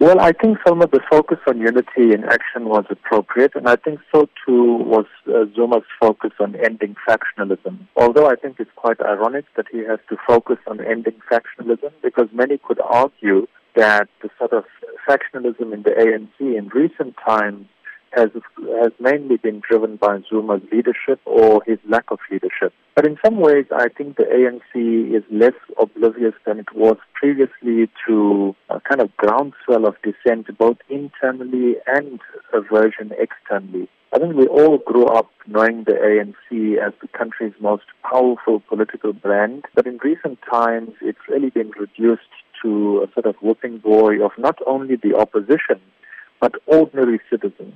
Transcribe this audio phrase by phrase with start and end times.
[0.00, 3.74] Well, I think some of the focus on unity in action was appropriate, and I
[3.74, 7.78] think so too was uh, Zuma's focus on ending factionalism.
[7.96, 12.28] Although I think it's quite ironic that he has to focus on ending factionalism, because
[12.32, 14.64] many could argue that the sort of
[15.08, 17.66] factionalism in the ANC in recent times
[18.12, 18.28] has
[18.80, 22.72] has mainly been driven by Zuma's leadership or his lack of leadership.
[22.94, 27.88] But in some ways, I think the ANC is less oblivious than it was previously
[28.06, 32.20] to a kind of groundswell of dissent, both internally and
[32.52, 33.88] aversion externally.
[34.12, 39.12] I think we all grew up knowing the ANC as the country's most powerful political
[39.12, 42.22] brand, but in recent times, it's really been reduced
[42.62, 45.80] to a sort of whooping boy of not only the opposition,
[46.40, 47.74] but ordinary citizens.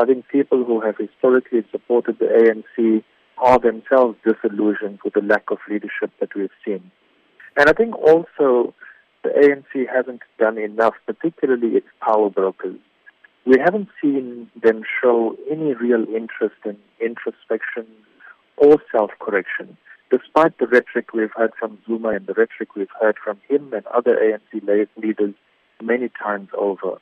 [0.00, 3.04] I think people who have historically supported the ANC
[3.36, 6.90] are themselves disillusioned with the lack of leadership that we've seen.
[7.58, 8.72] And I think also
[9.22, 12.78] the ANC hasn't done enough, particularly its power brokers.
[13.44, 17.86] We haven't seen them show any real interest in introspection
[18.56, 19.76] or self-correction,
[20.10, 23.86] despite the rhetoric we've heard from Zuma and the rhetoric we've heard from him and
[23.88, 25.34] other ANC leaders
[25.82, 26.98] many times over.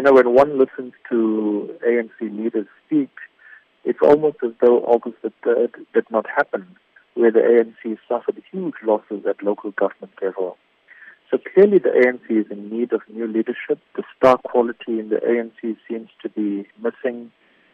[0.00, 3.10] You know, when one listens to ANC leaders speak,
[3.84, 6.74] it's almost as though August the 3rd did not happen,
[7.12, 10.56] where the ANC suffered huge losses at local government level.
[11.30, 13.78] So clearly the ANC is in need of new leadership.
[13.94, 17.30] The star quality in the ANC seems to be missing.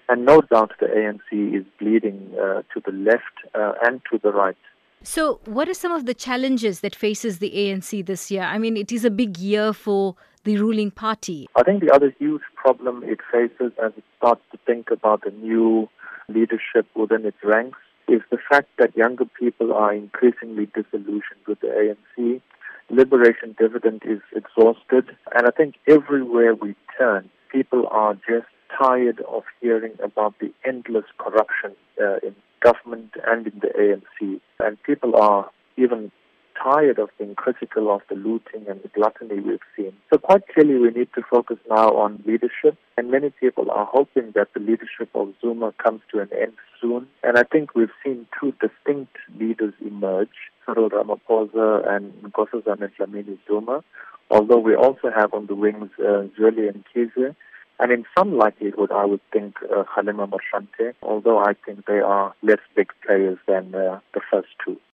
[0.09, 3.23] And no doubt the ANC is bleeding uh, to the left
[3.55, 4.57] uh, and to the right.
[5.05, 8.43] So, what are some of the challenges that faces the ANC this year?
[8.43, 10.17] I mean, it is a big year for
[10.47, 11.49] the ruling party.
[11.57, 15.33] I think the other huge problem it faces as it starts to think about the
[15.33, 15.89] new
[16.29, 21.67] leadership within its ranks is the fact that younger people are increasingly disillusioned with the
[21.67, 22.41] ANC.
[22.89, 28.47] Liberation dividend is exhausted, and I think everywhere we turn, people are just
[28.81, 34.41] tired of hearing about the endless corruption uh, in government and in the ANC.
[34.61, 36.13] And people are even
[36.63, 39.93] tired of being critical of the looting and the gluttony we've seen.
[40.13, 44.33] So quite clearly we need to focus now on leadership and many people are hoping
[44.35, 47.07] that the leadership of Zuma comes to an end soon.
[47.23, 50.29] And I think we've seen two distinct leaders emerge,
[50.65, 53.83] Cyril Ramaphosa and Nkosazana Dlamini Zuma,
[54.31, 57.35] although we also have on the wings uh, Zweli Mkhize.
[57.79, 62.35] And in some likelihood, I would think uh, Kgalema Motlanthe, although I think they are
[62.43, 64.79] less big players than uh, the first two.